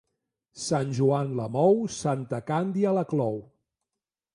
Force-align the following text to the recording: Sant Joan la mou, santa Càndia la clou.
Sant 0.61 0.95
Joan 1.01 1.37
la 1.41 1.47
mou, 1.57 1.79
santa 1.99 2.43
Càndia 2.51 2.99
la 3.01 3.09
clou. 3.15 3.43